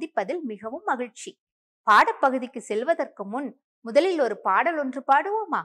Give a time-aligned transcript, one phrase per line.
[0.00, 1.40] சந்திப்பதில் மிகவும் மகிழ்ச்சி.
[1.90, 5.62] பாடப்பகுதிக்கு செல்வதற்கு முன் முதலில் ஒரு பாடல் ஒன்று பாடுவோமா?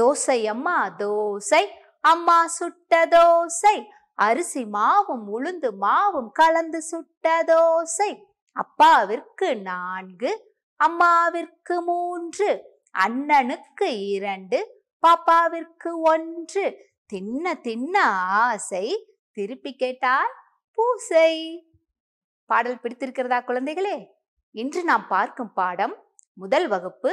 [0.00, 1.66] தோசை அம்மா தோசை
[2.00, 3.84] அம்மா சுட்ட தோசை.
[4.14, 8.22] அரிசி மாவும் உளுந்து மாவும் கலந்து சுட்ட தோசை.
[8.52, 16.88] அப்பாவிற்கு நான்கு அம்மாவிற்கு மூன்று அண்ணனுக்கு இரண்டு பாப்பாவிற்கு ஒன்று.
[17.06, 18.02] தின்ன தின்ன
[18.46, 20.32] ஆசை திருப்பி கேட்டால்
[20.74, 21.30] பூசை.
[22.50, 23.96] பாடல் பிடித்திருக்கிறதா குழந்தைகளே?
[24.54, 25.94] இன்று நாம் பார்க்கும் பாடம்
[26.38, 27.10] முதல் வகுப்பு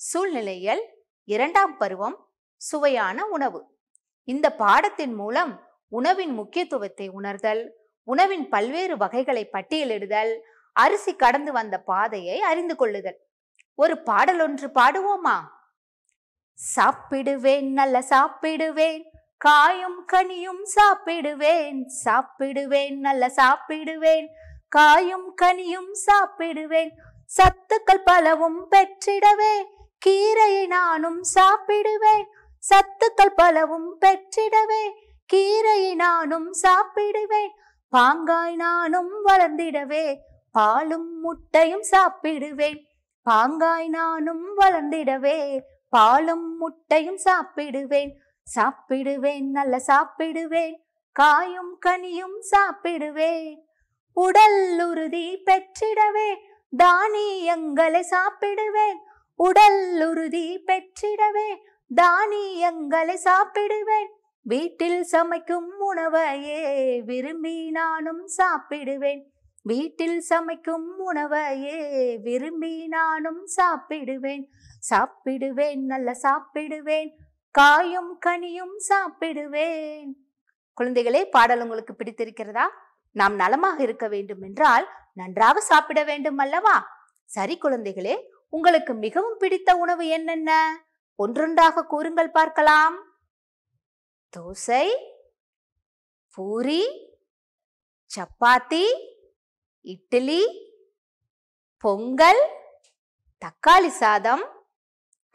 [0.00, 0.82] சூழ்நிலையல்
[1.28, 2.16] இரண்டாம் பருவம்
[2.60, 3.60] சுவையான உணவு.
[4.28, 5.52] இந்த பாடத்தின் மூலம்
[5.92, 7.62] உணவின் முக்கியத்துவத்தை உணர்தல்
[8.08, 10.32] உணவின் பல்வேறு வகைகளை பட்டியலிடுதல்
[10.76, 13.18] அரிசி கடந்து வந்த பாதையை அறிந்து கொள்ளுதல்.
[13.78, 15.38] ஒரு பாடல் ஒன்று பாடுவோமா?
[16.58, 19.02] சாப்பிடுவேன் நல்ல சாப்பிடுவேன்
[19.40, 24.26] காயும் கனியும் சாப்பிடுவேன் சாப்பிடுவேன் நல்ல சாப்பிடுவேன்
[24.70, 26.90] காயும் கனியும் சாப்பிடுவேன்.
[27.26, 29.64] சத்துக்கள் பலவும் பெற்றிடவே.
[30.06, 32.24] கீரையை நானும் சாப்பிடுவேன்.
[32.58, 34.92] சத்துக்கள் பலவும் பெற்றிடவே.
[35.32, 37.48] கீரையை நானும் சாப்பிடுவேன்.
[37.88, 40.18] பாங்காய் நானும் வளர்ந்திடவே.
[40.52, 42.84] பாலும் முட்டையும் சாப்பிடுவேன்.
[43.30, 45.60] பாங்காய் நானும் வளர்ந்திடவே.
[45.88, 48.10] பாலும் முட்டையும் சாப்பிடுவேன்.
[48.54, 50.74] சாப்பிடுவேன் நல்ல சாப்பிடுவேன்.
[51.12, 53.68] காயும் கனியும் சாப்பிடுவேன்.
[54.12, 56.36] உடல் உறுதி பெற்றிடவே
[56.76, 58.98] தானியங்களை சாப்பிடுவேன்
[59.36, 61.56] உடல் உறுதி பெற்றிடவே
[61.94, 69.22] தானியங்களை சாப்பிடுவேன் வீட்டில் சமைக்கும் உணவையே விரும்பி நானும் சாப்பிடுவேன்.
[69.62, 74.48] வீட்டில் சமைக்கும் உணவையே விரும்பி நானும் சாப்பிடுவேன்.
[74.90, 77.10] சாப்பிடுவேன் நல்ல சாப்பிடுவேன்.
[77.50, 80.12] காயும் கனியும் சாப்பிடுவேன்.
[80.80, 82.68] குழந்தைகளே பாடல் உங்களுக்கு பிடித்திருக்கிறதா?
[83.10, 86.88] நாம் நலமாக இருக்க வேண்டும் என்றால் நன்றாக சாப்பிட வேண்டும் அல்லவா?
[87.24, 90.50] சரி குழந்தைகளே உங்களுக்கு மிகவும் பிடித்த உணவு என்னென்ன?
[91.18, 92.96] ஒன்றொன்றாக கூறுங்கள் பார்க்கலாம்.
[94.36, 94.86] தோசை
[96.34, 96.82] பூரி
[98.10, 98.84] சப்பாத்தி
[99.80, 100.42] இட்லி
[101.76, 102.42] பொங்கல்
[103.42, 104.44] தக்காளி சாதம்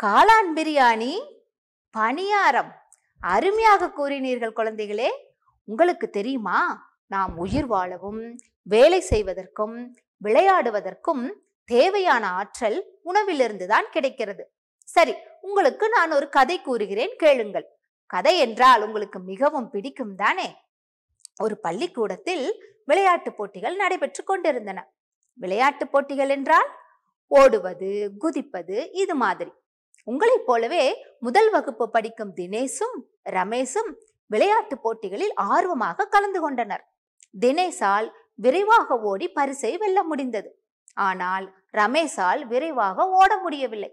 [0.04, 1.14] காளான் பிரியாணி
[1.98, 2.72] பணியாரம்.
[3.20, 5.10] அருமையாக கூறினீர்கள் குழந்தைகளே.
[5.64, 6.60] உங்களுக்கு தெரியுமா?
[7.12, 8.22] நாம் உயிர் வாழவும்
[8.62, 9.76] வேலை செய்வதற்கும்
[10.22, 11.24] விளையாடுவதற்கும்
[11.70, 14.44] தேவையான ஆற்றல் உணவிலிருந்து தான் கிடைக்கிறது.
[14.88, 17.68] சரி உங்களுக்கு நான் ஒரு கதை கூறுகிறேன் கேளுங்கள்.
[18.10, 20.48] கதை என்றால் உங்களுக்கு மிகவும் பிடிக்கும் தானே?
[21.44, 22.46] ஒரு பள்ளிக்கூடத்தில்
[22.86, 24.80] விளையாட்டு போட்டிகள் நடைபெற்று கொண்டிருந்தன.
[25.40, 26.70] விளையாட்டு போட்டிகள் என்றால்
[27.32, 27.90] ஓடுவது
[28.24, 29.52] குதிப்பது இது மாதிரி.
[30.08, 30.84] உங்களைப் போலவே
[31.20, 32.98] முதல் வகுப்பு படிக்கும் தினேஷும்
[33.30, 33.92] ரமேஷும்
[34.32, 36.84] விளையாட்டு போட்டிகளில் ஆர்வமாக கலந்து கொண்டனர்.
[37.40, 40.64] தினேஷால் விரைவாக ஓடி பரிசை வெல்ல முடிந்தது.
[40.94, 43.92] ஆனால் ரமேஷால் விரைவாக ஓட முடியவில்லை.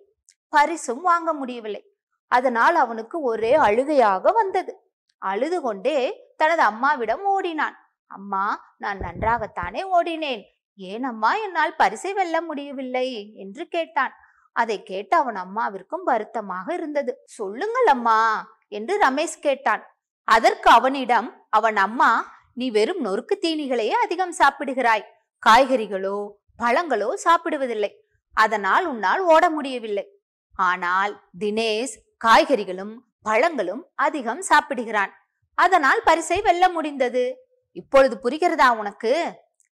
[0.48, 1.82] பரிசும் வாங்க முடியவில்லை.
[2.28, 4.72] அதனால் அவனுக்கு ஒரே அழுகையாக வந்தது.
[5.18, 5.96] அழுது கொண்டே
[6.36, 7.76] தனது அம்மாவிடம் ஓடினான்.
[8.06, 10.42] அம்மா நான் நன்றாகத்தானே ஓடினேன்.
[10.74, 13.34] ஏன் அம்மா என்னால் பரிசை வெல்ல முடியவில்லை?
[13.34, 14.14] என்று கேட்டான்.
[14.52, 17.22] அதை கேட்டு அவன் அம்மாவிற்கும் வருத்தமாக இருந்தது.
[17.24, 18.18] சொல்லுங்கள் அம்மா
[18.68, 19.82] என்று ரமேஷ் கேட்டான்.
[20.24, 25.04] அதற்கு அவனிடம் அவன் அம்மா நீ வெறும் நொறுக்கு தீனிகளையே அதிகம் சாப்பிடுகிறாய்.
[25.46, 26.16] காய்கறிகளோ
[26.58, 27.90] பழங்களோ சாப்பிடுவதில்லை.
[28.34, 30.04] அதனால் உன்னால் ஓட முடியவில்லை.
[30.54, 35.12] ஆனால் தினேஷ் காய்கறிகளும் பழங்களும் அதிகம் சாப்பிடுகிறான்.
[35.54, 37.24] அதனால் பரிசை வெல்ல முடிந்தது.
[37.72, 39.12] இப்பொழுது புரிகிறதா உனக்கு?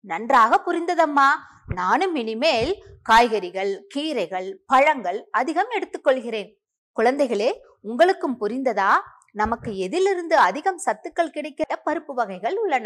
[0.01, 1.29] நன்றாக புரிந்ததம்மா.
[1.75, 6.51] நானும் இனிமேல் காய்கறிகள் கீரைகள் பழங்கள் அதிகம் எடுத்துக்கொள்கிறேன்
[6.97, 8.93] குழந்தைகளே உங்களுக்கும் புரிந்ததா?
[9.33, 12.79] நமக்கு எதிலிருந்து அதிகம் சத்துக்கள் கிடைக்கிற பருப்பு வகைகள் உள்ளன.